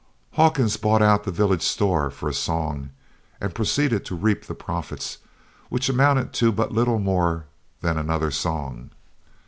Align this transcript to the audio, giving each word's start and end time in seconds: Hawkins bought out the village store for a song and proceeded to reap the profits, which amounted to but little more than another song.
Hawkins 0.31 0.77
bought 0.77 1.03
out 1.03 1.25
the 1.25 1.31
village 1.31 1.61
store 1.61 2.09
for 2.09 2.27
a 2.27 2.33
song 2.33 2.89
and 3.39 3.53
proceeded 3.53 4.03
to 4.05 4.15
reap 4.15 4.45
the 4.45 4.55
profits, 4.55 5.19
which 5.69 5.89
amounted 5.89 6.33
to 6.33 6.51
but 6.51 6.71
little 6.71 6.97
more 6.97 7.45
than 7.81 7.99
another 7.99 8.31
song. 8.31 8.89